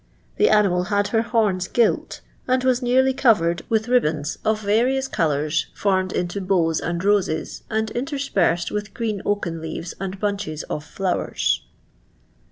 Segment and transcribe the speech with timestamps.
[0.37, 5.67] The animal had her horns gilt, and wiu nearly covered with ribands of various colours
[5.75, 11.61] formed into bows and roses, and interspersed with green oaken leaves and bunches of flowers."